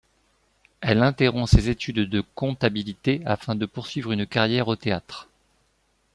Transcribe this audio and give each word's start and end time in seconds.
Elle 0.81 1.03
interrompt 1.03 1.45
ses 1.45 1.69
études 1.69 2.09
de 2.09 2.21
comptabilité 2.33 3.21
afin 3.23 3.53
de 3.53 3.67
poursuivre 3.67 4.11
une 4.11 4.25
carrière 4.25 4.67
au 4.67 4.75
théâtre. 4.75 5.29